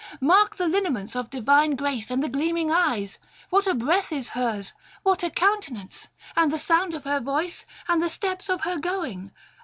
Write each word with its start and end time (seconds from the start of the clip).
Mark 0.19 0.55
the 0.55 0.67
lineaments 0.67 1.15
of 1.15 1.29
divine 1.29 1.75
grace 1.75 2.09
and 2.09 2.23
the 2.23 2.27
gleaming 2.27 2.71
eyes, 2.71 3.19
what 3.51 3.67
a 3.67 3.75
breath 3.75 4.11
is 4.11 4.29
hers, 4.29 4.73
what 5.03 5.21
a 5.21 5.29
countenance, 5.29 6.07
and 6.35 6.51
the 6.51 6.57
sound 6.57 6.95
of 6.95 7.03
her 7.03 7.19
voice 7.19 7.67
and 7.87 8.01
the 8.01 8.09
steps 8.09 8.49
of 8.49 8.61
her 8.61 8.77
going. 8.79 9.29